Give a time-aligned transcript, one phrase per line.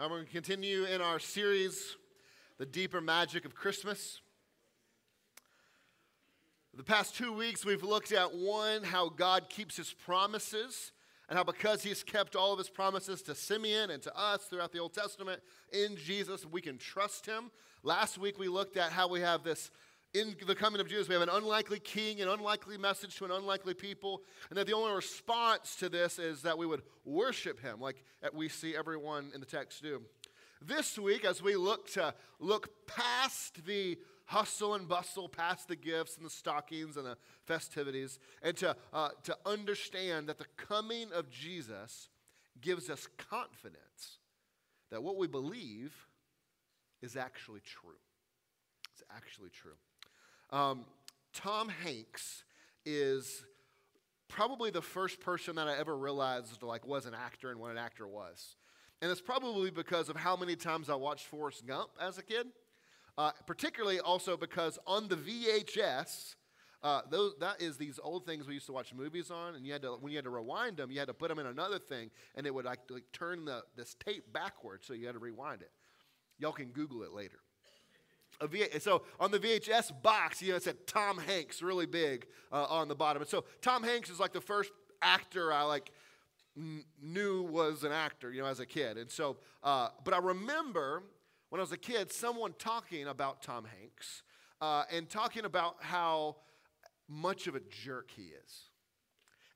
[0.00, 1.96] I'm going to continue in our series,
[2.58, 4.20] The Deeper Magic of Christmas.
[6.72, 10.92] The past two weeks, we've looked at one, how God keeps his promises,
[11.28, 14.70] and how because he's kept all of his promises to Simeon and to us throughout
[14.70, 15.40] the Old Testament,
[15.72, 17.50] in Jesus, we can trust him.
[17.82, 19.72] Last week, we looked at how we have this
[20.14, 23.30] in the coming of Jesus, we have an unlikely king, an unlikely message to an
[23.30, 27.80] unlikely people, and that the only response to this is that we would worship him,
[27.80, 28.02] like
[28.32, 30.02] we see everyone in the text do.
[30.60, 36.16] This week, as we look to look past the hustle and bustle, past the gifts
[36.16, 41.30] and the stockings and the festivities, and to, uh, to understand that the coming of
[41.30, 42.08] Jesus
[42.60, 44.18] gives us confidence
[44.90, 45.94] that what we believe
[47.02, 47.92] is actually true.
[48.92, 49.76] It's actually true.
[50.50, 50.84] Um,
[51.32, 52.44] Tom Hanks
[52.84, 53.44] is
[54.28, 57.78] probably the first person that I ever realized like was an actor and what an
[57.78, 58.56] actor was.
[59.00, 62.46] And it's probably because of how many times I watched Forrest Gump as a kid.
[63.16, 66.36] Uh, particularly also because on the VHS,
[66.84, 69.72] uh, those, that is these old things we used to watch movies on, and you
[69.72, 71.80] had to when you had to rewind them, you had to put them in another
[71.80, 75.18] thing, and it would like, like turn the, this tape backwards, so you had to
[75.18, 75.72] rewind it.
[76.38, 77.40] Y'all can Google it later.
[78.80, 82.88] So on the VHS box, you know, it said Tom Hanks really big uh, on
[82.88, 83.22] the bottom.
[83.22, 84.70] And so Tom Hanks is like the first
[85.02, 85.90] actor I like
[86.56, 88.96] n- knew was an actor, you know, as a kid.
[88.96, 91.02] And so, uh, but I remember
[91.50, 94.22] when I was a kid, someone talking about Tom Hanks
[94.60, 96.36] uh, and talking about how
[97.08, 98.68] much of a jerk he is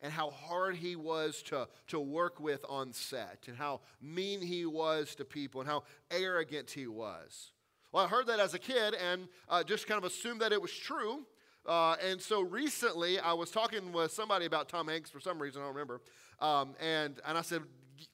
[0.00, 4.66] and how hard he was to, to work with on set and how mean he
[4.66, 7.52] was to people and how arrogant he was.
[7.92, 10.60] Well, I heard that as a kid and uh, just kind of assumed that it
[10.60, 11.26] was true.
[11.66, 15.60] Uh, and so recently, I was talking with somebody about Tom Hanks for some reason,
[15.60, 16.00] I don't remember.
[16.40, 17.60] Um, and, and I said,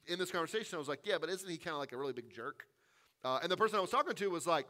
[0.08, 2.12] in this conversation, I was like, yeah, but isn't he kind of like a really
[2.12, 2.66] big jerk?
[3.24, 4.66] Uh, and the person I was talking to was like,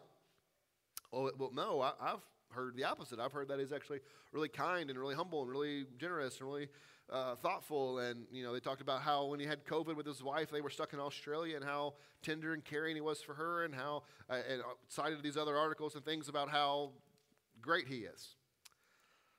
[1.12, 3.18] oh, well, no, I, I've heard the opposite.
[3.18, 4.00] I've heard that he's actually
[4.32, 6.69] really kind and really humble and really generous and really
[7.10, 7.98] uh, thoughtful.
[7.98, 10.60] And, you know, they talked about how when he had COVID with his wife, they
[10.60, 14.03] were stuck in Australia and how tender and caring he was for her and how,
[14.28, 16.91] uh, and cited these other articles and things about how
[17.60, 18.34] great he is.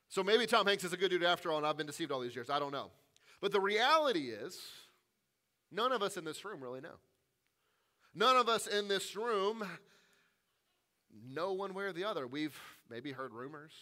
[0.08, 2.20] So maybe Tom Hanks is a good dude after all, and I've been deceived all
[2.20, 2.50] these years.
[2.50, 2.90] I don't know.
[3.40, 4.60] But the reality is,
[5.70, 6.98] none of us in this room really know.
[8.12, 9.64] None of us in this room
[11.32, 12.26] know one way or the other.
[12.26, 12.58] We've
[12.90, 13.72] maybe heard rumors.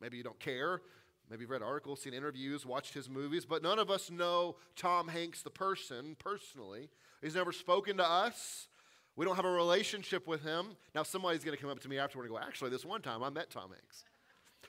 [0.00, 0.82] Maybe you don't care.
[1.30, 5.08] Maybe you've read articles, seen interviews, watched his movies, but none of us know Tom
[5.08, 6.88] Hanks, the person, personally.
[7.20, 8.68] He's never spoken to us.
[9.16, 10.76] We don't have a relationship with him.
[10.94, 13.22] Now, somebody's going to come up to me afterward and go, actually, this one time
[13.22, 14.04] I met Tom Hanks.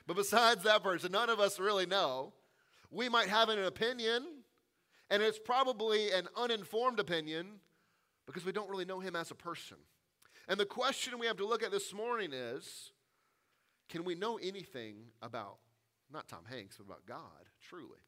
[0.08, 2.34] But besides that person, none of us really know.
[2.90, 4.26] We might have an opinion,
[5.10, 7.60] and it's probably an uninformed opinion
[8.26, 9.78] because we don't really know him as a person.
[10.48, 12.92] And the question we have to look at this morning is
[13.90, 15.58] can we know anything about
[16.12, 18.00] not Tom Hanks, but about God, truly?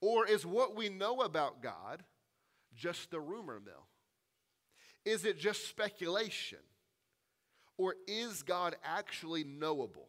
[0.00, 2.02] Or is what we know about God
[2.74, 3.86] just the rumor mill?
[5.04, 6.58] Is it just speculation?
[7.76, 10.08] Or is God actually knowable?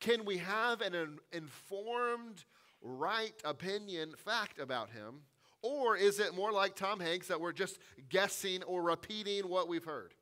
[0.00, 2.44] Can we have an informed,
[2.82, 5.20] right opinion, fact about him?
[5.62, 7.78] Or is it more like Tom Hanks that we're just
[8.08, 10.14] guessing or repeating what we've heard?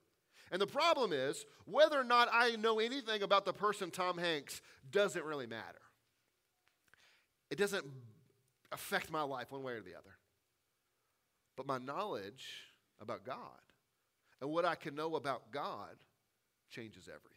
[0.52, 4.60] And the problem is, whether or not I know anything about the person Tom Hanks
[4.90, 5.80] doesn't really matter.
[7.50, 7.84] It doesn't
[8.70, 10.14] affect my life one way or the other.
[11.56, 12.46] But my knowledge
[13.00, 13.38] about God
[14.42, 15.96] and what I can know about God
[16.70, 17.28] changes everything.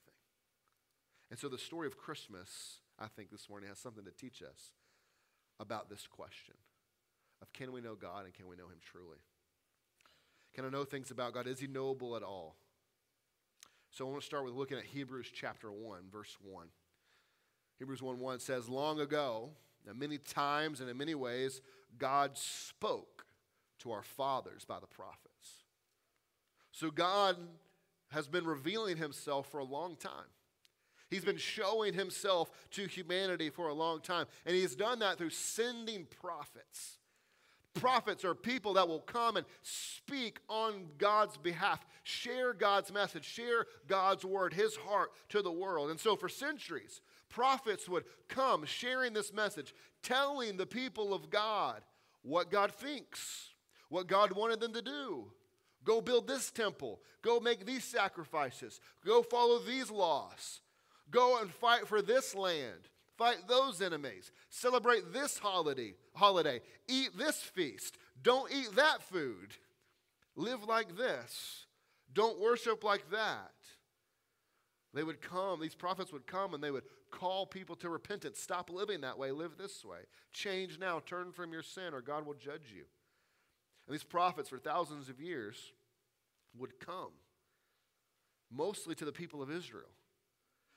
[1.30, 4.72] And so the story of Christmas, I think, this morning has something to teach us
[5.60, 6.56] about this question
[7.42, 9.20] of can we know God and can we know Him truly?
[10.54, 11.48] Can I know things about God?
[11.48, 12.56] Is He knowable at all?
[13.96, 16.68] So I want to start with looking at Hebrews chapter 1, verse 1.
[17.80, 19.52] Hebrews 1 1 says, Long ago,
[19.88, 21.62] and many times and in many ways,
[21.98, 23.26] God spoke
[23.80, 25.64] to our fathers by the prophets.
[26.74, 27.38] So God
[28.10, 30.28] has been revealing himself for a long time.
[31.10, 34.26] He's been showing himself to humanity for a long time.
[34.46, 36.98] And he's done that through sending prophets.
[37.76, 43.68] Prophets are people that will come and speak on God's behalf, share God's message, share
[43.88, 45.90] God's word, his heart to the world.
[45.90, 51.82] And so for centuries, prophets would come sharing this message, telling the people of God
[52.22, 53.50] what God thinks,
[53.90, 55.32] what God wanted them to do.
[55.84, 57.02] Go build this temple.
[57.22, 58.80] Go make these sacrifices.
[59.06, 60.62] Go follow these laws.
[61.12, 62.90] Go and fight for this land.
[63.18, 64.32] Fight those enemies.
[64.50, 65.94] Celebrate this holiday.
[66.14, 66.62] Holiday.
[66.88, 67.98] Eat this feast.
[68.22, 69.56] Don't eat that food.
[70.36, 71.66] Live like this.
[72.14, 73.54] Don't worship like that.
[74.94, 78.40] They would come, these prophets would come and they would call people to repentance.
[78.40, 80.00] Stop living that way, live this way.
[80.32, 82.86] Change now, turn from your sin, or God will judge you.
[83.88, 85.74] And these prophets, for thousands of years,
[86.58, 87.12] would come,
[88.50, 89.90] mostly to the people of Israel,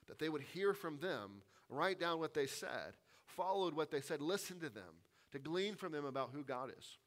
[0.09, 2.95] that they would hear from them, write down what they said,
[3.27, 5.03] followed what they said, listen to them,
[5.33, 6.99] to glean from them about who God is.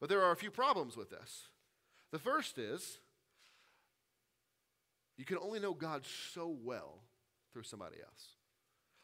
[0.00, 1.48] But there are a few problems with this.
[2.12, 2.98] The first is
[5.16, 7.00] you can only know God so well
[7.52, 8.28] through somebody else.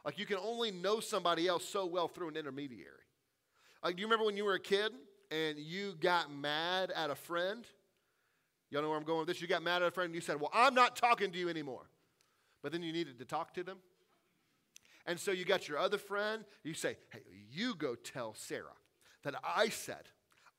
[0.04, 2.88] Like you can only know somebody else so well through an intermediary.
[3.82, 4.92] Like, do you remember when you were a kid
[5.30, 7.64] and you got mad at a friend?
[8.70, 9.40] Y'all know where I'm going with this?
[9.40, 11.48] You got mad at a friend and you said, Well, I'm not talking to you
[11.48, 11.86] anymore.
[12.62, 13.78] But then you needed to talk to them.
[15.04, 18.76] And so you got your other friend, you say, Hey, you go tell Sarah
[19.24, 20.08] that I said,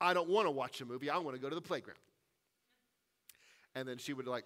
[0.00, 1.98] I don't want to watch a movie, I want to go to the playground.
[3.74, 4.44] And then she would like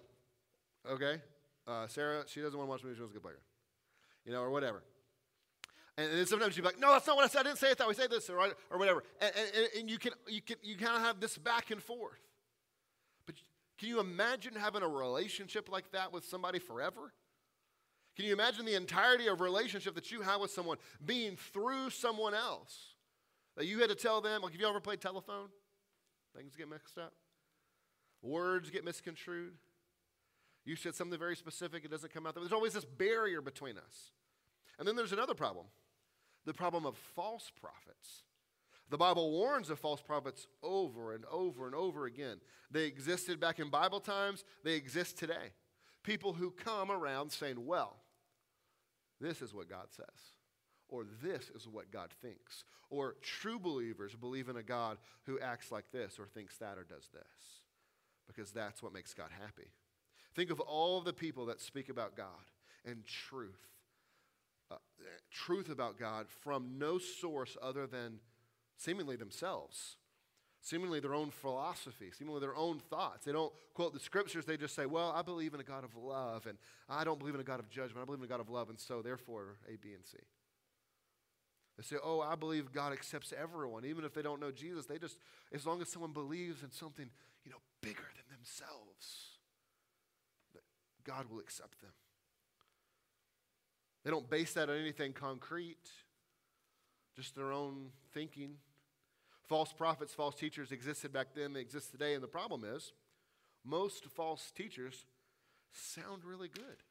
[0.87, 1.21] Okay?
[1.67, 3.33] Uh, Sarah, she doesn't want to watch a movie, she wants to go play.
[4.25, 4.83] You know, or whatever.
[5.97, 7.41] And, then sometimes she'd be like, no, that's not what I said.
[7.41, 7.93] I didn't say it that way.
[7.93, 8.39] Say this or,
[8.69, 9.03] or whatever.
[9.19, 12.21] And, and, and you can, you can, you kind of have this back and forth.
[13.25, 13.35] But
[13.77, 17.13] can you imagine having a relationship like that with somebody forever?
[18.15, 22.33] Can you imagine the entirety of relationship that you have with someone being through someone
[22.33, 22.95] else?
[23.55, 25.49] That you had to tell them, like, have you ever played telephone?
[26.35, 27.13] Things get mixed up,
[28.21, 29.53] words get misconstrued.
[30.65, 32.35] You said something very specific, it doesn't come out.
[32.35, 32.43] There.
[32.43, 34.11] There's always this barrier between us.
[34.77, 35.65] And then there's another problem
[36.45, 38.23] the problem of false prophets.
[38.89, 42.37] The Bible warns of false prophets over and over and over again.
[42.71, 45.53] They existed back in Bible times, they exist today.
[46.03, 47.97] People who come around saying, well,
[49.19, 50.33] this is what God says,
[50.87, 55.71] or this is what God thinks, or true believers believe in a God who acts
[55.71, 57.63] like this, or thinks that, or does this,
[58.27, 59.69] because that's what makes God happy.
[60.35, 62.27] Think of all the people that speak about God
[62.85, 63.67] and truth.
[64.71, 64.75] Uh,
[65.31, 68.19] truth about God from no source other than
[68.77, 69.97] seemingly themselves,
[70.61, 73.25] seemingly their own philosophy, seemingly their own thoughts.
[73.25, 75.95] They don't quote the scriptures, they just say, Well, I believe in a God of
[75.95, 76.57] love, and
[76.87, 77.99] I don't believe in a God of judgment.
[78.01, 80.17] I believe in a God of love, and so therefore A, B, and C.
[81.77, 84.85] They say, Oh, I believe God accepts everyone, even if they don't know Jesus.
[84.85, 85.17] They just,
[85.53, 87.09] as long as someone believes in something,
[87.45, 89.29] you know, bigger than themselves
[91.09, 91.91] God will accept them.
[94.03, 95.89] They don't base that on anything concrete,
[97.15, 98.55] just their own thinking.
[99.49, 102.93] False prophets, false teachers existed back then, they exist today, and the problem is
[103.65, 105.07] most false teachers
[105.73, 106.83] sound really good.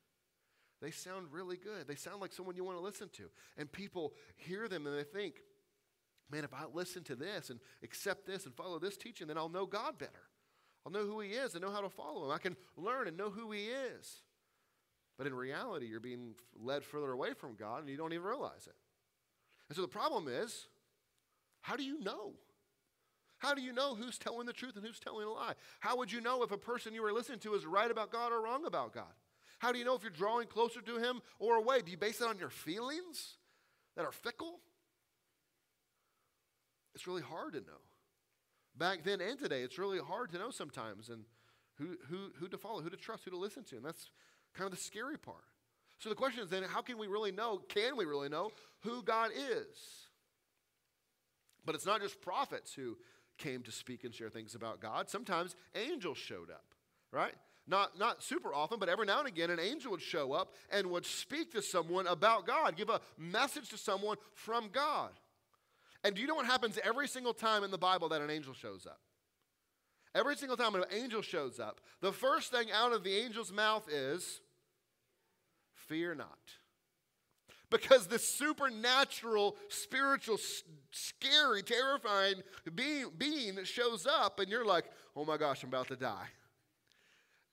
[0.83, 1.87] They sound really good.
[1.87, 3.25] They sound like someone you want to listen to.
[3.57, 5.37] And people hear them and they think,
[6.31, 9.49] man, if I listen to this and accept this and follow this teaching, then I'll
[9.49, 10.29] know God better.
[10.85, 12.31] I'll know who he is and know how to follow him.
[12.31, 14.23] I can learn and know who he is.
[15.17, 18.67] But in reality, you're being led further away from God and you don't even realize
[18.67, 18.77] it.
[19.69, 20.69] And so the problem is
[21.61, 22.35] how do you know?
[23.39, 25.55] How do you know who's telling the truth and who's telling a lie?
[25.81, 28.33] How would you know if a person you are listening to is right about God
[28.33, 29.13] or wrong about God?
[29.59, 31.81] How do you know if you're drawing closer to Him or away?
[31.83, 33.37] Do you base it on your feelings
[33.97, 34.61] that are fickle?
[36.95, 37.81] It's really hard to know
[38.79, 41.25] back then and today, it's really hard to know sometimes and
[41.77, 43.77] who, who, who to follow, who to trust, who to listen to.
[43.77, 44.11] And that's
[44.55, 45.45] kind of the scary part.
[45.99, 49.03] So the question is then, how can we really know, can we really know who
[49.03, 50.07] God is?
[51.65, 52.97] But it's not just prophets who
[53.39, 55.09] came to speak and share things about God.
[55.09, 56.75] Sometimes angels showed up,
[57.13, 57.35] right?
[57.67, 60.87] Not, not super often, but every now and again, an angel would show up and
[60.89, 65.11] would speak to someone about God, give a message to someone from God.
[66.05, 68.55] And do you know what happens every single time in the Bible that an angel
[68.55, 69.01] shows up?
[70.15, 73.87] Every single time an angel shows up, the first thing out of the angel's mouth
[73.91, 74.41] is,
[75.89, 76.39] Fear not.
[77.71, 80.39] Because this supernatural, spiritual,
[80.91, 82.43] scary, terrifying
[82.75, 84.85] being, being shows up, and you're like,
[85.15, 86.29] Oh my gosh, I'm about to die.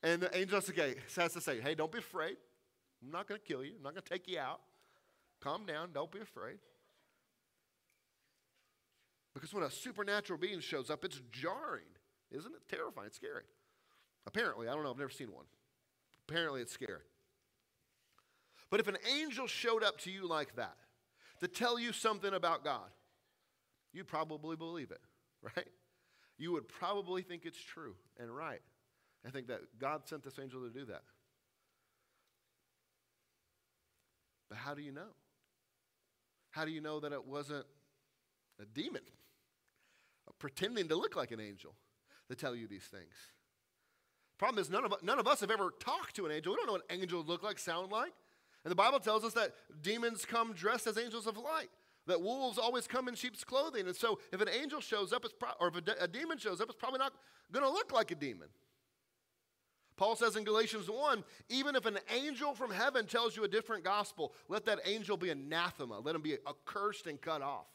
[0.04, 2.38] And the angel has to say, Hey, don't be afraid.
[3.04, 3.74] I'm not going to kill you.
[3.78, 4.62] I'm not going to take you out.
[5.42, 5.90] Calm down.
[5.94, 6.58] Don't be afraid.
[9.34, 11.84] Because when a supernatural being shows up, it's jarring.
[12.32, 12.62] Isn't it?
[12.74, 13.08] Terrifying.
[13.08, 13.44] It's scary.
[14.26, 15.46] Apparently, I don't know, I've never seen one.
[16.28, 17.02] Apparently, it's scary.
[18.76, 20.76] But if an angel showed up to you like that
[21.40, 22.90] to tell you something about God,
[23.94, 25.00] you'd probably believe it,
[25.42, 25.70] right?
[26.38, 28.60] You would probably think it's true and right.
[29.26, 31.04] I think that God sent this angel to do that.
[34.50, 35.14] But how do you know?
[36.52, 37.66] How do you know that it wasn't
[38.62, 39.04] a demon?
[40.38, 41.76] pretending to look like an angel
[42.28, 43.14] to tell you these things.
[44.38, 46.52] Problem is, none of, none of us have ever talked to an angel.
[46.52, 48.12] We don't know what angels look like, sound like.
[48.66, 49.54] And the Bible tells us that
[49.84, 51.70] demons come dressed as angels of light,
[52.08, 53.86] that wolves always come in sheep's clothing.
[53.86, 56.60] And so if an angel shows up, pro- or if a, de- a demon shows
[56.60, 57.14] up, it's probably not
[57.52, 58.48] going to look like a demon.
[59.98, 63.84] Paul says in Galatians 1 even if an angel from heaven tells you a different
[63.84, 66.00] gospel, let that angel be anathema.
[66.00, 67.68] Let him be accursed and cut off.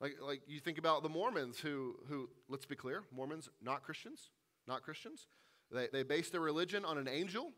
[0.00, 4.30] Like, like you think about the Mormons who, who, let's be clear, Mormons, not Christians,
[4.66, 5.26] not Christians.
[5.70, 7.52] They, they base their religion on an angel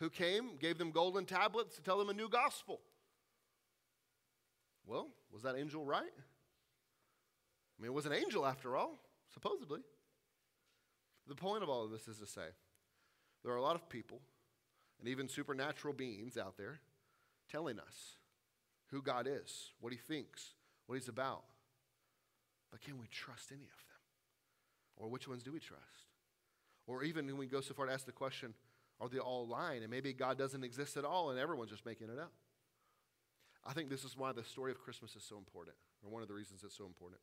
[0.00, 2.80] who came, gave them golden tablets to tell them a new gospel.
[4.86, 6.02] Well, was that angel right?
[7.78, 8.98] I mean, it was an angel after all,
[9.32, 9.80] supposedly.
[11.26, 12.46] The point of all of this is to say
[13.42, 14.20] there are a lot of people
[15.00, 16.80] and even supernatural beings out there
[17.50, 18.16] telling us
[18.90, 20.54] who God is, what He thinks,
[20.86, 21.44] what He's about.
[22.70, 23.96] But can we trust any of them?
[24.96, 25.82] Or which ones do we trust?
[26.86, 28.54] Or even when we go so far to ask the question,
[29.00, 29.82] are they all lying?
[29.82, 32.32] And maybe God doesn't exist at all and everyone's just making it up.
[33.64, 36.28] I think this is why the story of Christmas is so important, or one of
[36.28, 37.20] the reasons it's so important.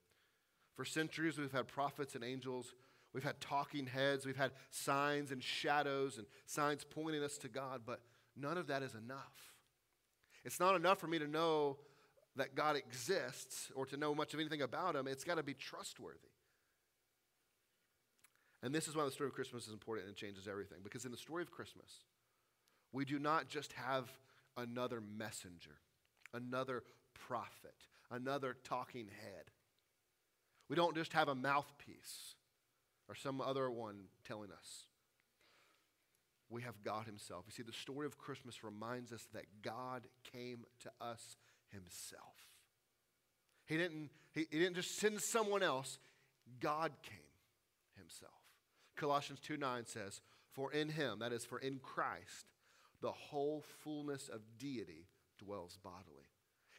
[0.75, 2.73] For centuries, we've had prophets and angels
[3.13, 7.81] We've had talking heads, we've had signs and shadows and signs pointing us to God,
[7.85, 8.01] but
[8.35, 9.51] none of that is enough.
[10.43, 11.77] It's not enough for me to know
[12.35, 15.07] that God exists or to know much of anything about Him.
[15.07, 16.32] It's got to be trustworthy.
[18.63, 20.77] And this is why the story of Christmas is important and it changes everything.
[20.83, 21.91] Because in the story of Christmas,
[22.93, 24.09] we do not just have
[24.55, 25.75] another messenger,
[26.33, 27.75] another prophet,
[28.09, 29.45] another talking head.
[30.69, 32.35] We don't just have a mouthpiece
[33.09, 34.85] or some other one telling us.
[36.49, 37.43] We have God Himself.
[37.47, 41.35] You see, the story of Christmas reminds us that God came to us
[41.69, 42.21] Himself.
[43.65, 45.97] He didn't, he, he didn't just send someone else,
[46.61, 47.19] God came
[47.97, 48.42] Himself.
[48.95, 50.21] Colossians 2 9 says,
[50.51, 52.51] For in Him, that is, for in Christ,
[53.01, 55.07] the whole fullness of deity
[55.37, 56.29] dwells bodily.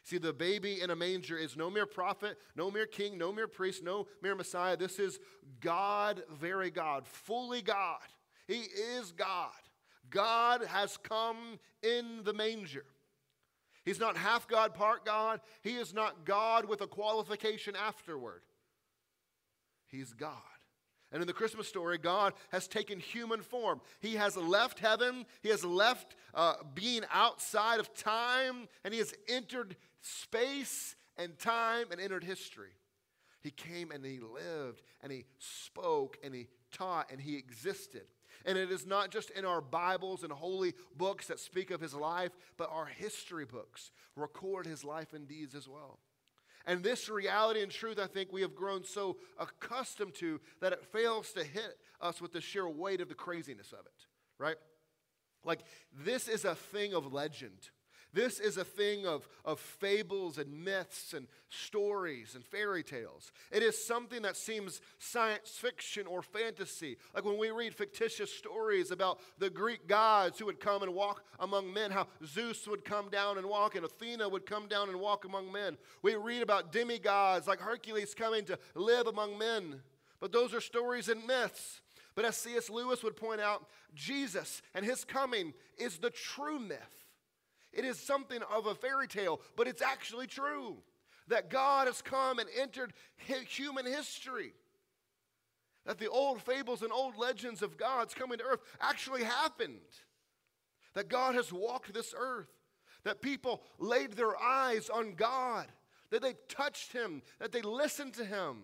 [0.03, 3.47] See, the baby in a manger is no mere prophet, no mere king, no mere
[3.47, 4.77] priest, no mere Messiah.
[4.77, 5.19] This is
[5.61, 8.01] God, very God, fully God.
[8.47, 8.61] He
[8.97, 9.49] is God.
[10.11, 12.85] God has come in the manger.
[13.83, 15.41] He's not half God, part God.
[15.63, 18.41] He is not God with a qualification afterward.
[19.87, 20.31] He's God.
[21.15, 23.79] And in the Christmas story, God has taken human form.
[24.01, 29.13] He has left heaven, He has left uh, being outside of time, and He has
[29.29, 32.71] entered space and time and entered history.
[33.39, 38.07] He came and He lived, and He spoke, and He taught, and He existed.
[38.45, 41.93] And it is not just in our Bibles and holy books that speak of His
[41.93, 45.99] life, but our history books record His life and deeds as well.
[46.65, 50.83] And this reality and truth, I think we have grown so accustomed to that it
[50.85, 54.07] fails to hit us with the sheer weight of the craziness of it,
[54.39, 54.57] right?
[55.43, 55.59] Like,
[55.93, 57.69] this is a thing of legend.
[58.15, 63.33] This is a thing of, of fables and myths and stories and fairy tales.
[63.51, 66.95] It is something that seems science fiction or fantasy.
[67.13, 71.25] Like when we read fictitious stories about the Greek gods who would come and walk
[71.41, 75.01] among men, how Zeus would come down and walk and Athena would come down and
[75.01, 75.77] walk among men.
[76.01, 79.81] We read about demigods like Hercules coming to live among men.
[80.21, 81.81] But those are stories and myths.
[82.15, 82.69] But as C.S.
[82.69, 87.04] Lewis would point out, Jesus and his coming is the true myth.
[87.75, 90.77] It is something of a fairy tale, but it's actually true
[91.27, 94.53] that God has come and entered human history.
[95.85, 99.79] That the old fables and old legends of God's coming to earth actually happened.
[100.93, 102.49] That God has walked this earth.
[103.03, 105.67] That people laid their eyes on God.
[106.11, 107.21] That they touched Him.
[107.39, 108.63] That they listened to Him.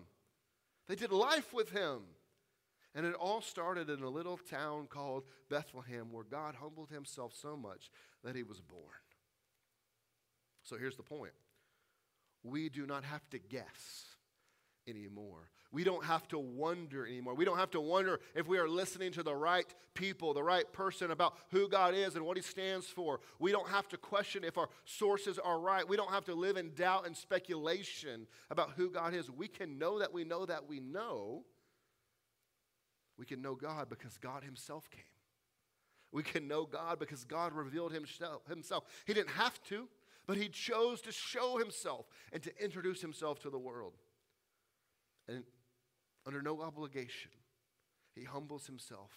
[0.88, 2.00] They did life with Him.
[2.94, 7.56] And it all started in a little town called Bethlehem where God humbled Himself so
[7.56, 7.90] much
[8.22, 8.82] that He was born.
[10.62, 11.32] So here's the point
[12.44, 14.06] we do not have to guess
[14.88, 15.50] anymore.
[15.70, 17.34] We don't have to wonder anymore.
[17.34, 20.70] We don't have to wonder if we are listening to the right people, the right
[20.70, 23.20] person about who God is and what He stands for.
[23.38, 25.88] We don't have to question if our sources are right.
[25.88, 29.30] We don't have to live in doubt and speculation about who God is.
[29.30, 31.44] We can know that we know that we know.
[33.22, 35.04] We can know God because God Himself came.
[36.10, 38.84] We can know God because God revealed Himself.
[39.06, 39.86] He didn't have to
[40.26, 43.94] but he chose to show himself and to introduce himself to the world.
[45.28, 45.44] And
[46.26, 47.30] under no obligation,
[48.14, 49.10] he humbles himself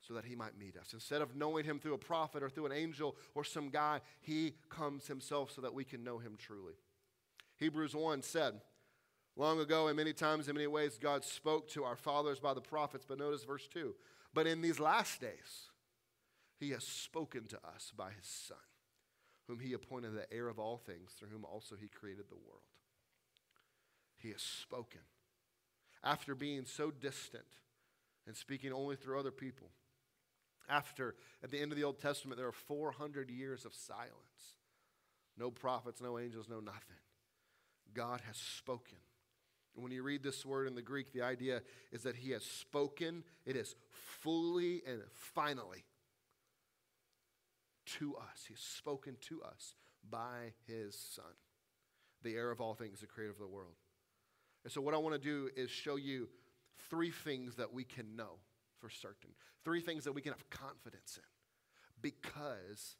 [0.00, 0.92] so that he might meet us.
[0.92, 4.54] Instead of knowing him through a prophet or through an angel or some guy, he
[4.68, 6.74] comes himself so that we can know him truly.
[7.56, 8.60] Hebrews 1 said,
[9.36, 12.60] Long ago, and many times, in many ways, God spoke to our fathers by the
[12.62, 13.04] prophets.
[13.06, 13.94] But notice verse 2
[14.32, 15.70] But in these last days,
[16.58, 18.56] he has spoken to us by his Son,
[19.46, 22.62] whom he appointed the heir of all things, through whom also he created the world.
[24.16, 25.02] He has spoken.
[26.02, 27.44] After being so distant
[28.26, 29.68] and speaking only through other people,
[30.68, 31.14] after,
[31.44, 34.56] at the end of the Old Testament, there are 400 years of silence.
[35.36, 36.96] No prophets, no angels, no nothing.
[37.92, 38.98] God has spoken.
[39.76, 43.22] When you read this word in the Greek, the idea is that he has spoken,
[43.44, 45.84] it is fully and finally
[47.98, 48.44] to us.
[48.48, 49.74] He has spoken to us
[50.08, 51.24] by his Son,
[52.22, 53.74] the heir of all things, the creator of the world.
[54.64, 56.28] And so, what I want to do is show you
[56.90, 58.38] three things that we can know
[58.80, 59.30] for certain,
[59.64, 61.22] three things that we can have confidence in
[62.02, 62.96] because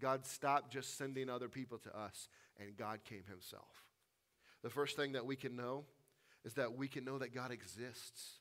[0.00, 2.28] God stopped just sending other people to us
[2.58, 3.84] and God came himself.
[4.62, 5.84] The first thing that we can know
[6.44, 8.38] is that we can know that God exists.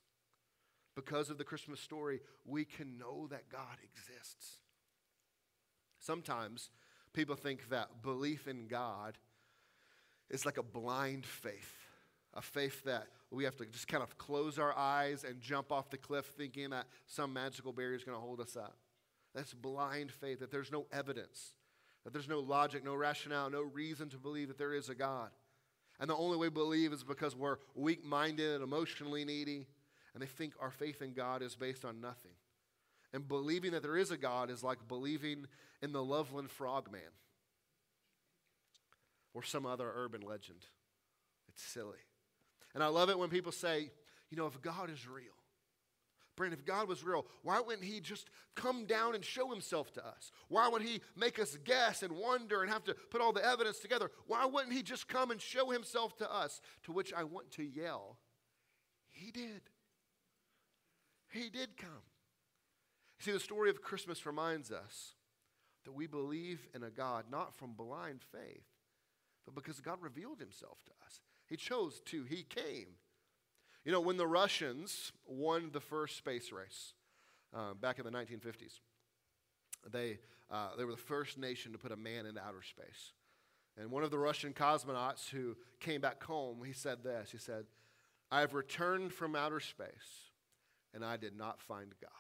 [0.96, 4.58] Because of the Christmas story, we can know that God exists.
[6.00, 6.70] Sometimes
[7.14, 9.18] people think that belief in God
[10.30, 11.74] is like a blind faith,
[12.34, 15.90] a faith that we have to just kind of close our eyes and jump off
[15.90, 18.78] the cliff thinking that some magical barrier is going to hold us up.
[19.34, 21.56] That's blind faith, that there's no evidence,
[22.04, 25.30] that there's no logic, no rationale, no reason to believe that there is a God.
[26.04, 29.68] And the only way we believe is because we're weak minded and emotionally needy,
[30.14, 32.34] and they think our faith in God is based on nothing.
[33.14, 35.46] And believing that there is a God is like believing
[35.82, 37.00] in the Loveland Frogman
[39.34, 40.66] or some other urban legend.
[41.48, 42.04] It's silly.
[42.76, 43.90] And I love it when people say,
[44.30, 45.32] you know, if God is real,
[46.36, 50.06] Brandon, if God was real, why wouldn't He just come down and show Himself to
[50.06, 50.32] us?
[50.48, 53.80] Why would He make us guess and wonder and have to put all the evidence
[53.80, 54.10] together?
[54.28, 56.62] Why wouldn't He just come and show Himself to us?
[56.84, 58.18] To which I want to yell,
[59.10, 59.62] He did.
[61.30, 62.04] He did come.
[63.20, 65.16] See, the story of Christmas reminds us
[65.86, 68.68] that we believe in a God not from blind faith,
[69.46, 71.20] but because God revealed himself to us.
[71.48, 72.98] He chose to, he came.
[73.86, 76.94] You know, when the Russians won the first space race
[77.54, 78.80] uh, back in the 1950s,
[79.92, 80.20] they,
[80.50, 83.12] uh, they were the first nation to put a man into outer space.
[83.78, 87.66] And one of the Russian cosmonauts who came back home, he said this He said,
[88.32, 90.32] I have returned from outer space,
[90.94, 92.12] and I did not find God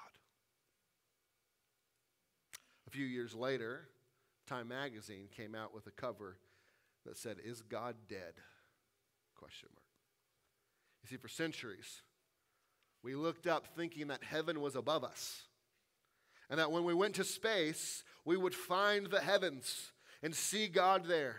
[2.87, 3.87] A few years later,
[4.45, 6.37] Time magazine came out with a cover
[7.05, 8.33] that said, Is God dead?
[9.35, 9.82] Question mark.
[11.03, 12.01] You see, for centuries,
[13.03, 15.43] we looked up thinking that heaven was above us.
[16.49, 21.05] And that when we went to space, we would find the heavens and see God
[21.05, 21.37] there.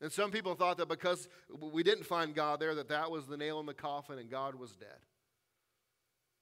[0.00, 3.36] And some people thought that because we didn't find God there, that that was the
[3.36, 4.88] nail in the coffin and God was dead.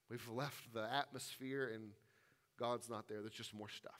[0.09, 1.91] We've left the atmosphere and
[2.59, 3.21] God's not there.
[3.21, 3.93] There's just more stuff.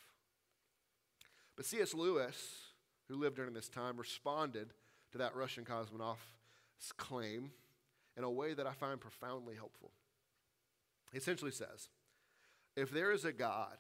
[1.56, 1.94] But C.S.
[1.94, 2.36] Lewis,
[3.08, 4.74] who lived during this time, responded
[5.12, 6.18] to that Russian cosmonaut's
[6.98, 7.52] claim
[8.18, 9.92] in a way that I find profoundly helpful.
[11.12, 11.90] He essentially says
[12.76, 13.78] if there is a God,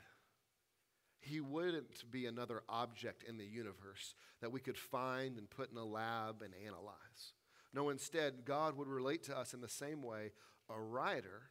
[1.19, 5.77] he wouldn't be another object in the universe that we could find and put in
[5.77, 7.33] a lab and analyze.
[7.73, 10.31] No, instead, God would relate to us in the same way
[10.69, 11.49] a writer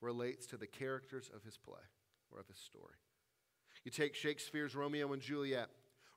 [0.00, 1.82] relates to the characters of his play
[2.30, 2.98] or of his story.
[3.84, 5.68] You take Shakespeare's Romeo and Juliet.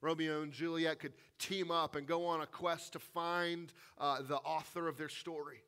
[0.02, 4.38] Romeo and Juliet could team up and go on a quest to find uh, the
[4.38, 5.62] author of their story.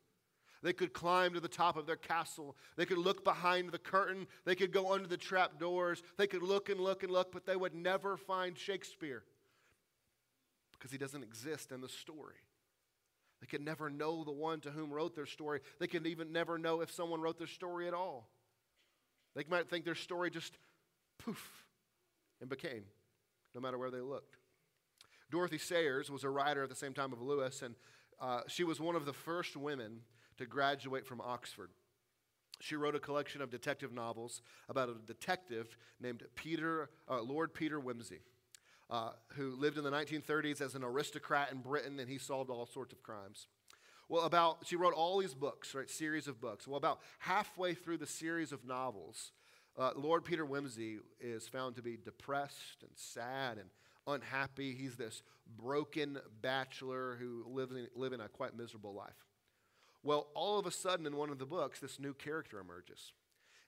[0.62, 2.56] They could climb to the top of their castle.
[2.76, 4.28] They could look behind the curtain.
[4.44, 6.02] They could go under the trap doors.
[6.16, 9.24] They could look and look and look, but they would never find Shakespeare
[10.72, 12.36] because he doesn't exist in the story.
[13.40, 15.60] They could never know the one to whom wrote their story.
[15.80, 18.28] They could even never know if someone wrote their story at all.
[19.34, 20.56] They might think their story just
[21.18, 21.64] poof
[22.40, 22.84] and became,
[23.52, 24.36] no matter where they looked.
[25.28, 27.74] Dorothy Sayers was a writer at the same time of Lewis, and
[28.20, 30.02] uh, she was one of the first women
[30.42, 31.70] to graduate from Oxford.
[32.60, 37.80] She wrote a collection of detective novels about a detective named Peter, uh, Lord Peter
[37.80, 38.20] Wimsey,
[38.90, 42.66] uh, who lived in the 1930s as an aristocrat in Britain, and he solved all
[42.66, 43.46] sorts of crimes.
[44.08, 46.66] Well, about she wrote all these books, right, series of books.
[46.68, 49.32] Well, about halfway through the series of novels,
[49.78, 53.70] uh, Lord Peter Wimsey is found to be depressed and sad and
[54.06, 54.74] unhappy.
[54.74, 55.22] He's this
[55.56, 59.16] broken bachelor who lives in, living a quite miserable life.
[60.02, 63.12] Well, all of a sudden, in one of the books, this new character emerges.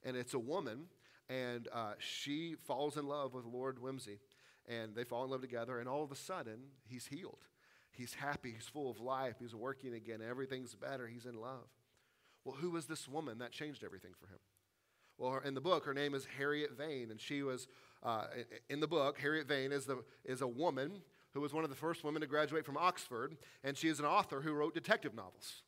[0.02, 0.86] And it's a woman,
[1.28, 4.18] and uh, she falls in love with Lord Wimsey,
[4.66, 7.44] And they fall in love together, and all of a sudden, he's healed.
[7.92, 11.68] He's happy, he's full of life, he's working again, everything's better, he's in love.
[12.44, 14.40] Well, who was this woman that changed everything for him?
[15.16, 17.68] Well, in the book, her name is Harriet Vane, and she was,
[18.02, 18.24] uh,
[18.68, 21.76] in the book, Harriet Vane is, the, is a woman who was one of the
[21.76, 25.62] first women to graduate from Oxford, and she is an author who wrote detective novels.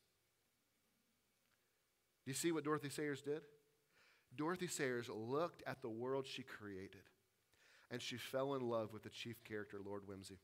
[2.27, 3.43] Do you see what Dorothy Sayers did?
[4.37, 7.05] Dorothy Sayers looked at the world she created,
[7.89, 10.39] and she fell in love with the chief character, Lord Wimsey.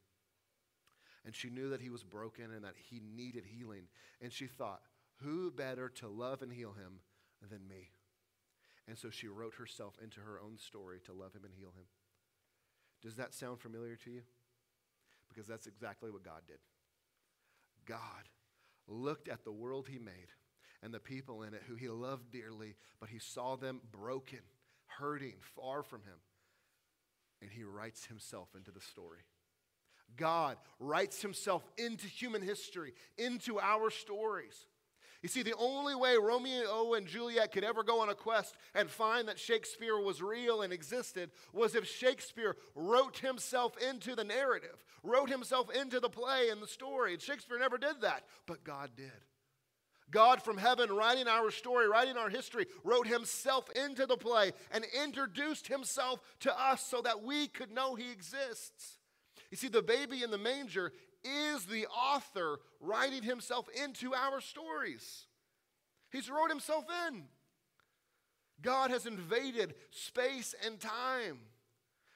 [1.24, 3.88] And she knew that he was broken and that he needed healing.
[4.20, 4.82] And she thought,
[5.22, 7.00] who better to love and heal him
[7.50, 7.90] than me?
[8.88, 11.86] And so she wrote herself into her own story to love him and heal him.
[13.02, 14.22] Does that sound familiar to you?
[15.28, 16.58] Because that's exactly what God did.
[17.86, 18.28] God
[18.86, 20.32] looked at the world he made
[20.82, 24.40] and the people in it who he loved dearly, but he saw them broken,
[24.86, 26.18] hurting, far from him.
[27.40, 29.20] And he writes himself into the story.
[30.16, 34.66] God writes himself into human history, into our stories.
[35.22, 38.90] You see, the only way Romeo and Juliet could ever go on a quest and
[38.90, 44.84] find that Shakespeare was real and existed was if Shakespeare wrote himself into the narrative,
[45.04, 47.12] wrote himself into the play and the story.
[47.12, 49.12] And Shakespeare never did that, but God did.
[50.12, 54.84] God from heaven, writing our story, writing our history, wrote himself into the play and
[55.02, 58.98] introduced himself to us so that we could know he exists.
[59.50, 60.92] You see, the baby in the manger
[61.24, 65.26] is the author writing himself into our stories.
[66.10, 67.24] He's wrote himself in.
[68.60, 71.38] God has invaded space and time.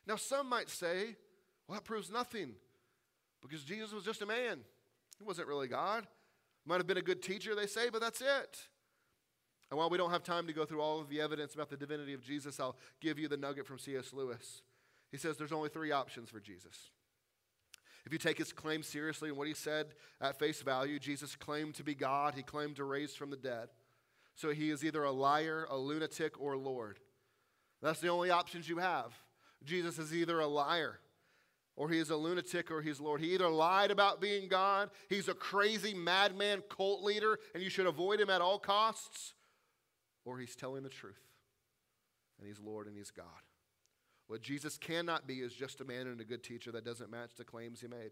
[0.07, 1.17] Now, some might say,
[1.67, 2.53] well, that proves nothing
[3.43, 4.61] because Jesus was just a man.
[5.19, 6.07] He wasn't really God.
[6.67, 8.59] Might have been a good teacher, they say, but that's it.
[9.71, 11.77] And while we don't have time to go through all of the evidence about the
[11.77, 14.13] divinity of Jesus, I'll give you the nugget from C.S.
[14.13, 14.63] Lewis.
[15.11, 16.91] He says there's only three options for Jesus
[18.07, 19.89] if you take his claim seriously and what he said
[20.21, 23.69] at face value, Jesus claimed to be God, he claimed to raise from the dead.
[24.37, 27.01] So he is either a liar, a lunatic, or Lord.
[27.83, 29.13] That's the only options you have.
[29.65, 31.01] Jesus is either a liar,
[31.77, 33.21] or he is a lunatic, or he's Lord.
[33.21, 37.87] He either lied about being God, he's a crazy madman cult leader, and you should
[37.87, 39.35] avoid him at all costs,
[40.25, 41.21] or he's telling the truth,
[42.39, 43.27] and he's Lord and he's God.
[44.29, 47.31] What Jesus cannot be is just a man and a good teacher that doesn't match
[47.37, 48.11] the claims he made.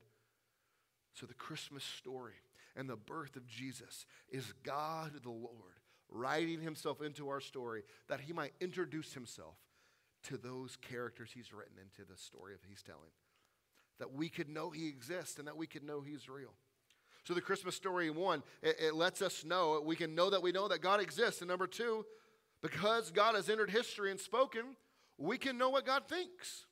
[1.14, 2.35] So, the Christmas story
[2.77, 8.20] and the birth of Jesus is God the Lord writing himself into our story that
[8.20, 9.57] he might introduce himself
[10.24, 13.11] to those characters he's written into the story of he's telling.
[13.99, 16.55] That we could know he exists and that we could know he's real.
[17.25, 20.53] So the Christmas story, one, it, it, lets us know, we can know that we
[20.53, 21.41] know that God exists.
[21.41, 22.05] And number two,
[22.61, 24.77] because God has entered history and spoken,
[25.17, 26.67] we can know what God thinks.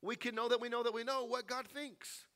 [0.00, 2.26] We can know that we know that we know what God thinks.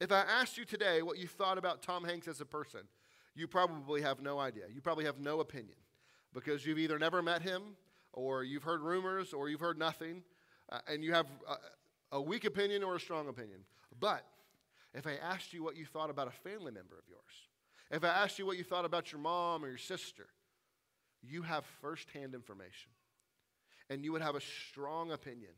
[0.00, 2.80] If I asked you today what you thought about Tom Hanks as a person,
[3.34, 4.64] you probably have no idea.
[4.72, 5.76] You probably have no opinion
[6.32, 7.62] because you've either never met him
[8.12, 10.22] or you've heard rumors or you've heard nothing
[10.70, 11.56] uh, and you have a,
[12.12, 13.60] a weak opinion or a strong opinion.
[13.98, 14.24] But
[14.94, 17.20] if I asked you what you thought about a family member of yours,
[17.90, 20.26] if I asked you what you thought about your mom or your sister,
[21.22, 22.90] you have firsthand information
[23.90, 25.50] and you would have a strong opinion.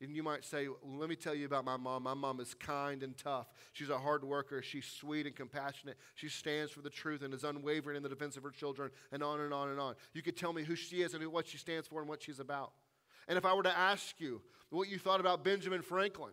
[0.00, 2.02] And you might say, well, Let me tell you about my mom.
[2.02, 3.46] My mom is kind and tough.
[3.72, 4.60] She's a hard worker.
[4.60, 5.96] She's sweet and compassionate.
[6.16, 9.22] She stands for the truth and is unwavering in the defense of her children, and
[9.22, 9.94] on and on and on.
[10.12, 12.40] You could tell me who she is and what she stands for and what she's
[12.40, 12.72] about.
[13.28, 16.32] And if I were to ask you what you thought about Benjamin Franklin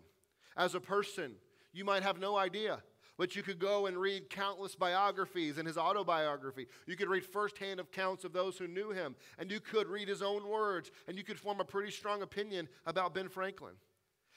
[0.57, 1.33] as a person,
[1.73, 2.81] you might have no idea.
[3.17, 6.67] But you could go and read countless biographies and his autobiography.
[6.87, 9.13] You could read firsthand accounts of those who knew him.
[9.37, 10.89] And you could read his own words.
[11.05, 13.73] And you could form a pretty strong opinion about Ben Franklin.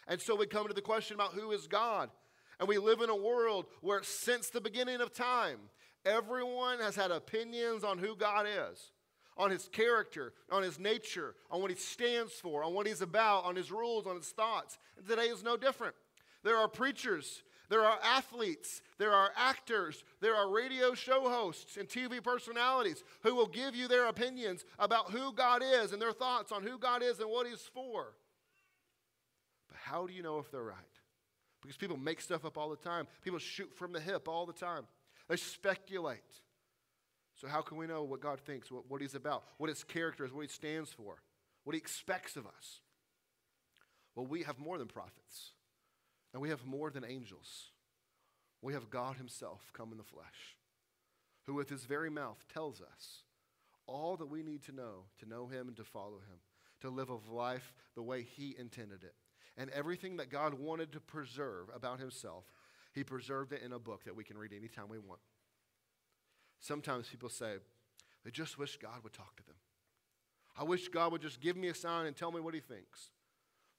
[0.08, 2.10] And so we come to the question about who is God.
[2.58, 5.58] And we live in a world where, since the beginning of time,
[6.04, 8.90] everyone has had opinions on who God is,
[9.36, 13.44] on his character, on his nature, on what he stands for, on what he's about,
[13.44, 14.78] on his rules, on his thoughts.
[14.96, 15.94] And today is no different.
[16.42, 17.42] There are preachers
[17.72, 23.34] there are athletes, there are actors, there are radio show hosts and TV personalities who
[23.34, 27.02] will give you their opinions about who God is and their thoughts on who God
[27.02, 28.12] is and what He's for.
[29.68, 30.76] But how do you know if they're right?
[31.62, 34.52] Because people make stuff up all the time, people shoot from the hip all the
[34.52, 34.84] time,
[35.30, 36.41] they speculate.
[37.42, 40.24] So, how can we know what God thinks, what, what He's about, what His character
[40.24, 41.16] is, what He stands for,
[41.64, 42.80] what He expects of us?
[44.14, 45.50] Well, we have more than prophets.
[46.32, 47.72] And we have more than angels.
[48.62, 50.56] We have God Himself come in the flesh,
[51.46, 53.22] who with His very mouth tells us
[53.88, 56.38] all that we need to know to know Him and to follow Him,
[56.82, 59.16] to live a life the way He intended it.
[59.56, 62.44] And everything that God wanted to preserve about Himself,
[62.92, 65.20] He preserved it in a book that we can read anytime we want.
[66.62, 67.56] Sometimes people say,
[68.24, 69.56] they just wish God would talk to them.
[70.56, 73.10] I wish God would just give me a sign and tell me what he thinks.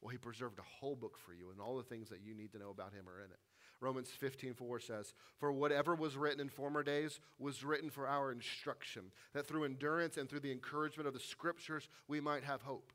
[0.02, 2.52] Well, he preserved a whole book for you, and all the things that you need
[2.52, 3.39] to know about him are in it.
[3.80, 8.34] Romans 15, 4 says, For whatever was written in former days was written for our
[8.34, 12.91] instruction, that through endurance and through the encouragement of the scriptures we might have hope.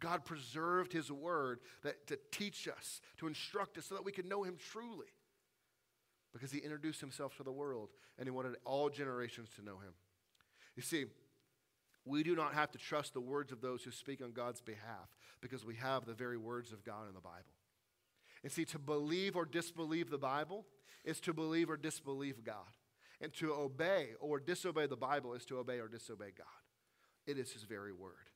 [0.00, 4.26] God preserved his word that, to teach us, to instruct us, so that we could
[4.26, 5.08] know him truly.
[6.32, 7.88] Because he introduced himself to the world
[8.18, 9.92] and he wanted all generations to know him.
[10.76, 11.06] You see,
[12.04, 15.08] we do not have to trust the words of those who speak on God's behalf
[15.40, 17.54] because we have the very words of God in the Bible.
[18.42, 20.64] And see, to believe or disbelieve the Bible
[21.04, 22.72] is to believe or disbelieve God.
[23.20, 26.46] And to obey or disobey the Bible is to obey or disobey God.
[27.26, 28.30] It is His very word.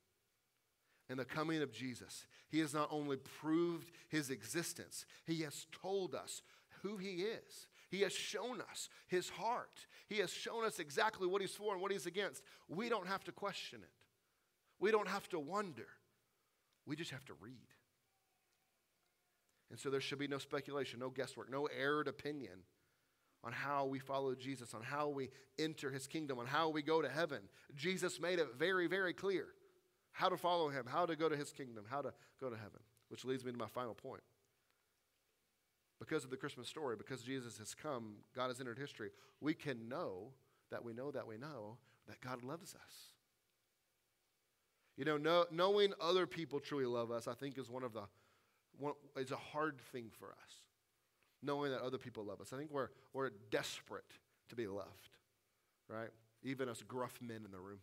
[1.09, 6.13] In the coming of Jesus, He has not only proved His existence, He has told
[6.13, 6.43] us
[6.83, 7.67] who He is.
[7.95, 9.87] He has shown us His heart.
[10.09, 12.43] He has shown us exactly what He's for and what He's against.
[12.67, 13.89] We don't have to question it,
[14.79, 15.87] we don't have to wonder.
[16.85, 17.55] We just have to read.
[19.71, 22.59] And so there should be no speculation, no guesswork, no erred opinion
[23.43, 27.01] on how we follow Jesus, on how we enter his kingdom, on how we go
[27.01, 27.39] to heaven.
[27.75, 29.47] Jesus made it very, very clear
[30.11, 32.81] how to follow him, how to go to his kingdom, how to go to heaven,
[33.07, 34.21] which leads me to my final point.
[35.99, 39.87] Because of the Christmas story, because Jesus has come, God has entered history, we can
[39.87, 40.33] know
[40.71, 41.77] that we know that we know
[42.07, 43.13] that God loves us.
[44.97, 48.03] You know, know knowing other people truly love us, I think, is one of the
[48.77, 50.61] one, is a hard thing for us.
[51.41, 52.51] Knowing that other people love us.
[52.53, 54.03] I think we're, we're desperate
[54.49, 55.09] to be loved,
[55.87, 56.09] right?
[56.43, 57.79] Even us gruff men in the room.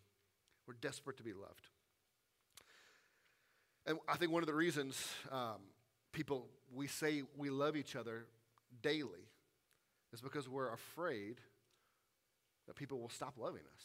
[0.67, 1.69] We're desperate to be loved.
[3.87, 5.61] And I think one of the reasons um,
[6.13, 8.27] people, we say we love each other
[8.83, 9.29] daily
[10.13, 11.41] is because we're afraid
[12.67, 13.83] that people will stop loving us,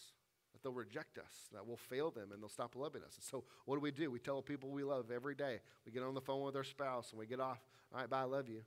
[0.53, 3.15] that they'll reject us, that we'll fail them and they'll stop loving us.
[3.15, 4.11] And so, what do we do?
[4.11, 5.59] We tell people we love every day.
[5.85, 7.59] We get on the phone with our spouse and we get off,
[7.93, 8.61] all right, bye, I love you.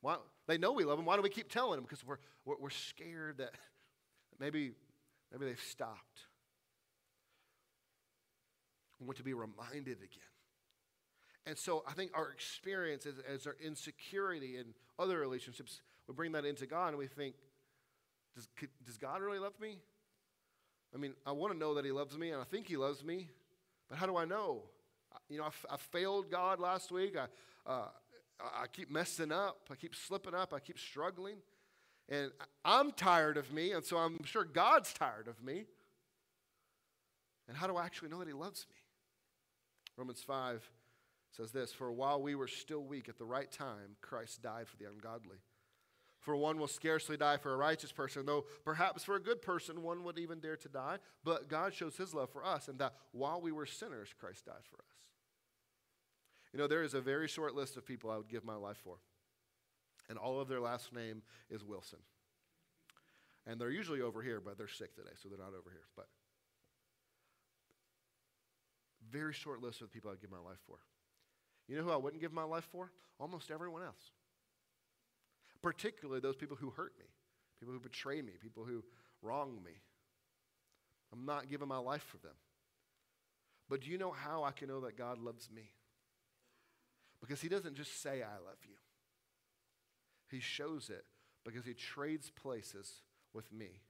[0.00, 1.06] Why, they know we love them.
[1.06, 1.84] Why do we keep telling them?
[1.84, 3.52] Because we're, we're, we're scared that
[4.40, 4.72] maybe,
[5.32, 6.20] maybe they've stopped.
[9.00, 10.35] We want to be reminded again.
[11.46, 16.44] And so I think our experience as, our insecurity in other relationships, we bring that
[16.44, 17.36] into God and we think,
[18.34, 18.48] does,
[18.84, 19.78] does God really love me?
[20.94, 23.04] I mean, I want to know that He loves me and I think He loves
[23.04, 23.30] me,
[23.88, 24.62] but how do I know?
[25.28, 27.16] You know, I, f- I failed God last week.
[27.16, 27.88] I, uh,
[28.40, 29.68] I keep messing up.
[29.70, 30.52] I keep slipping up.
[30.52, 31.36] I keep struggling.
[32.08, 32.30] And
[32.64, 35.64] I'm tired of me, and so I'm sure God's tired of me.
[37.48, 38.76] And how do I actually know that He loves me?
[39.96, 40.68] Romans 5
[41.36, 44.76] says this For while we were still weak at the right time, Christ died for
[44.76, 45.38] the ungodly.
[46.20, 49.82] For one will scarcely die for a righteous person, though perhaps for a good person
[49.82, 50.98] one would even dare to die.
[51.22, 54.64] But God shows his love for us, and that while we were sinners, Christ died
[54.68, 54.96] for us.
[56.52, 58.78] You know, there is a very short list of people I would give my life
[58.82, 58.96] for,
[60.08, 62.00] and all of their last name is Wilson.
[63.46, 65.86] And they're usually over here, but they're sick today, so they're not over here.
[65.94, 66.06] But
[69.08, 70.78] very short list of people I'd give my life for.
[71.68, 72.92] You know who I wouldn't give my life for?
[73.18, 74.10] Almost everyone else.
[75.62, 77.06] Particularly those people who hurt me,
[77.58, 78.84] people who betray me, people who
[79.22, 79.72] wrong me.
[81.12, 82.36] I'm not giving my life for them.
[83.68, 85.70] But do you know how I can know that God loves me?
[87.20, 88.76] Because He doesn't just say, I love you,
[90.30, 91.04] He shows it
[91.44, 93.02] because He trades places
[93.32, 93.80] with me.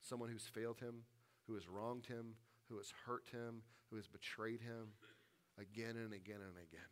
[0.00, 1.02] Someone who's failed Him,
[1.46, 2.36] who has wronged Him,
[2.68, 4.94] who has hurt Him, who has betrayed Him
[5.58, 6.88] again and again and again.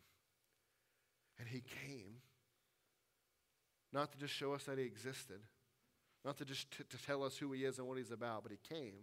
[1.41, 2.21] And he came
[3.91, 5.39] not to just show us that he existed,
[6.23, 8.51] not to just t- to tell us who he is and what he's about, but
[8.51, 8.93] he came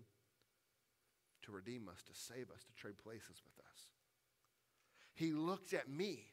[1.42, 3.80] to redeem us, to save us, to trade places with us.
[5.14, 6.26] He looked at me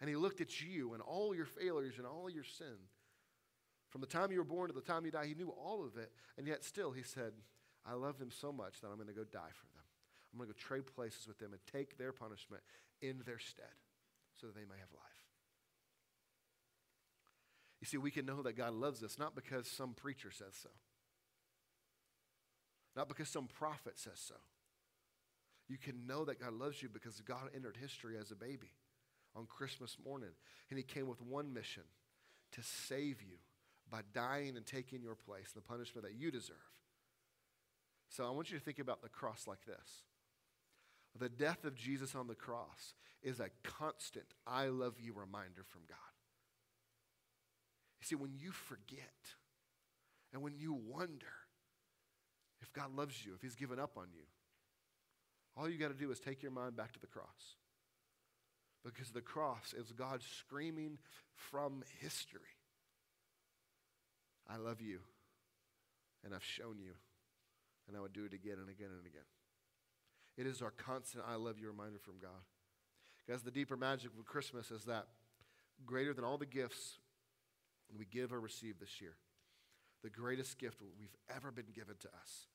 [0.00, 2.76] and he looked at you and all your failures and all your sin.
[3.88, 5.96] From the time you were born to the time you die, he knew all of
[5.96, 6.12] it.
[6.38, 7.32] And yet, still, he said,
[7.84, 9.84] I love them so much that I'm going to go die for them.
[10.32, 12.62] I'm going to go trade places with them and take their punishment
[13.02, 13.66] in their stead
[14.40, 15.02] so that they may have life.
[17.80, 20.70] You see, we can know that God loves us not because some preacher says so,
[22.96, 24.36] not because some prophet says so.
[25.68, 28.72] You can know that God loves you because God entered history as a baby
[29.34, 30.30] on Christmas morning.
[30.70, 31.82] And He came with one mission
[32.52, 33.38] to save you
[33.90, 36.56] by dying and taking your place, the punishment that you deserve.
[38.08, 40.02] So I want you to think about the cross like this
[41.18, 45.82] the death of Jesus on the cross is a constant I love you reminder from
[45.88, 45.96] God.
[48.00, 49.34] You see, when you forget
[50.32, 51.32] and when you wonder
[52.60, 54.22] if God loves you, if He's given up on you,
[55.56, 57.56] all you got to do is take your mind back to the cross.
[58.84, 60.98] Because the cross is God screaming
[61.34, 62.56] from history
[64.48, 65.00] I love you,
[66.24, 66.92] and I've shown you,
[67.88, 69.26] and I would do it again and again and again.
[70.36, 72.30] It is our constant I love you reminder from God.
[73.28, 75.06] Guys, the deeper magic of Christmas is that
[75.84, 76.98] greater than all the gifts
[77.96, 79.16] we give or receive this year,
[80.02, 82.46] the greatest gift we've ever been given to us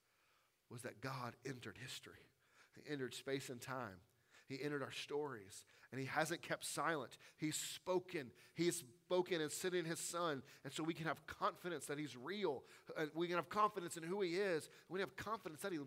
[0.69, 2.29] was that God entered history.
[2.75, 3.99] He entered space and time.
[4.47, 7.17] He entered our stories and he hasn't kept silent.
[7.37, 8.31] He's spoken.
[8.53, 10.41] He's spoken and sent in his son.
[10.63, 12.63] And so we can have confidence that he's real.
[12.97, 14.69] Uh, we can have confidence in who he is.
[14.89, 15.79] We can have confidence that he,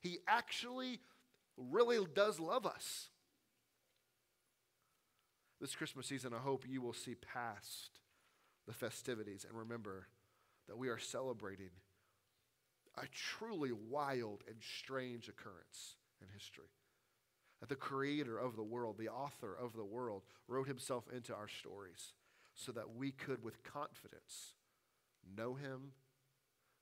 [0.00, 1.00] he actually
[1.56, 3.08] really does love us.
[5.60, 8.00] This Christmas season, I hope you will see past
[8.66, 10.08] the festivities and remember
[10.68, 11.70] that we are celebrating
[12.96, 16.70] a truly wild and strange occurrence in history.
[17.60, 21.48] That the creator of the world, the author of the world, wrote himself into our
[21.48, 22.12] stories
[22.54, 24.54] so that we could, with confidence,
[25.36, 25.92] know him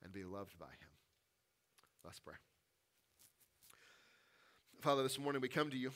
[0.03, 0.91] and be loved by him.
[2.03, 2.37] Let's pray.
[4.79, 5.93] Father, this morning we come to you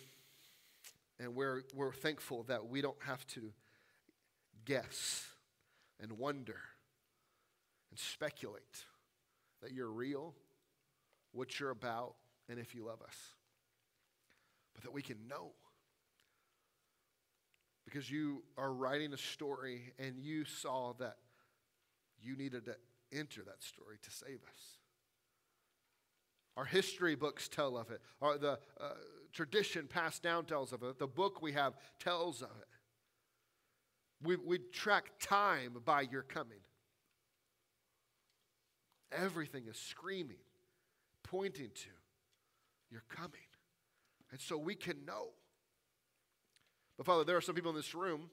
[1.18, 3.52] and we're, we're thankful that we don't have to
[4.64, 5.26] guess
[6.00, 6.58] and wonder
[7.90, 8.84] and speculate
[9.62, 10.34] that you're real,
[11.32, 12.14] what you're about,
[12.48, 13.16] and if you love us.
[14.74, 15.52] But that we can know.
[17.84, 21.16] Because you are writing a story and you saw that
[22.20, 22.76] you needed to
[23.12, 24.83] enter that story to save us.
[26.56, 28.00] Our history books tell of it.
[28.22, 28.90] Our, the uh,
[29.32, 30.98] tradition passed down tells of it.
[30.98, 32.68] The book we have tells of it.
[34.22, 36.60] We, we track time by your coming.
[39.12, 40.38] Everything is screaming,
[41.22, 41.90] pointing to
[42.90, 43.30] your coming.
[44.30, 45.28] And so we can know.
[46.96, 48.30] But Father, there are some people in this room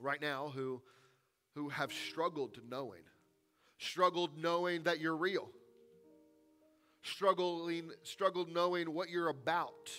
[0.00, 0.82] right now who,
[1.54, 3.02] who have struggled to knowing,
[3.78, 5.48] struggled knowing that you're real,
[7.04, 9.90] struggling, struggled knowing what you're about,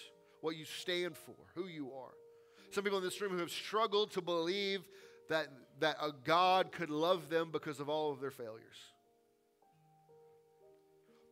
[0.41, 2.11] what you stand for, who you are.
[2.71, 4.81] Some people in this room who have struggled to believe
[5.29, 5.47] that,
[5.79, 8.75] that a God could love them because of all of their failures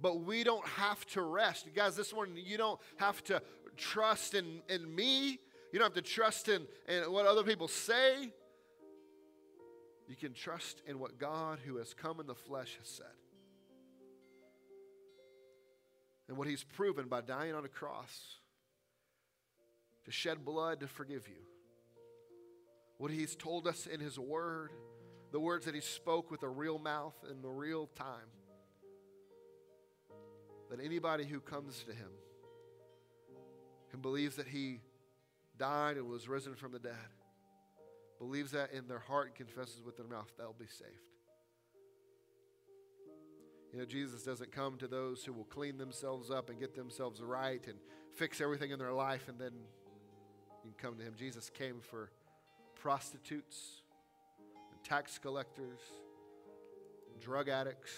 [0.04, 1.66] but we don't have to rest.
[1.74, 3.42] Guys, this morning, you don't have to
[3.78, 5.40] trust in, in me.
[5.72, 8.30] You don't have to trust in, in what other people say.
[10.10, 13.06] You can trust in what God, who has come in the flesh, has said.
[16.28, 18.38] And what he's proven by dying on a cross
[20.06, 21.42] to shed blood to forgive you.
[22.98, 24.72] What he's told us in his word,
[25.32, 28.30] the words that he spoke with a real mouth in the real time
[30.70, 32.10] that anybody who comes to him
[33.92, 34.82] and believes that he
[35.58, 36.94] died and was risen from the dead,
[38.18, 41.13] believes that in their heart and confesses with their mouth, they'll be saved.
[43.74, 47.22] You know, Jesus doesn't come to those who will clean themselves up and get themselves
[47.24, 47.76] right and
[48.14, 49.52] fix everything in their life and then
[50.64, 51.16] you can come to him.
[51.18, 52.12] Jesus came for
[52.76, 53.82] prostitutes
[54.72, 55.80] and tax collectors,
[57.20, 57.92] drug addicts.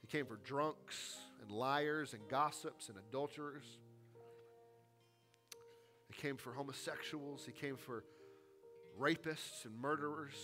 [0.00, 3.64] He came for drunks and liars and gossips and adulterers.
[6.08, 7.44] He came for homosexuals.
[7.44, 8.04] He came for
[8.96, 10.36] rapists and murderers.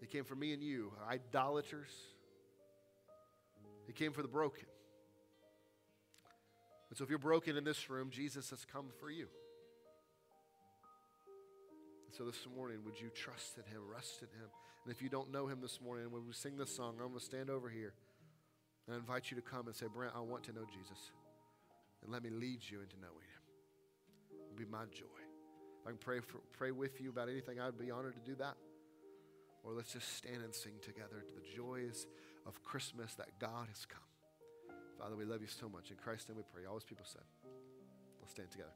[0.00, 1.90] He came for me and you, idolaters.
[3.86, 4.66] He came for the broken.
[6.88, 9.26] And so, if you're broken in this room, Jesus has come for you.
[12.06, 14.48] And so, this morning, would you trust in Him, rest in Him?
[14.88, 17.18] And if you don't know him this morning, when we sing this song, I'm going
[17.18, 17.92] to stand over here
[18.86, 21.10] and I invite you to come and say, Brent, I want to know Jesus.
[22.02, 24.40] And let me lead you into knowing him.
[24.46, 25.20] It'll be my joy.
[25.82, 28.34] If I can pray, for, pray with you about anything, I'd be honored to do
[28.36, 28.54] that.
[29.64, 32.06] Or let's just stand and sing together to the joys
[32.46, 34.00] of Christmas that God has come.
[34.98, 35.90] Father, we love you so much.
[35.90, 36.66] In Christ's name we pray.
[36.66, 37.22] All his people said.
[38.20, 38.72] Let's stand together.